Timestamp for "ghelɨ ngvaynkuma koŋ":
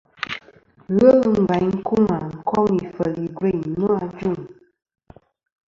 0.99-2.67